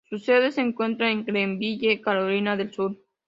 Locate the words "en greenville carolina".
1.11-2.57